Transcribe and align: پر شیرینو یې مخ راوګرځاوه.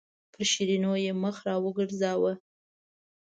پر 0.31 0.43
شیرینو 0.51 0.93
یې 1.03 1.11
مخ 1.23 1.35
راوګرځاوه. 1.47 2.33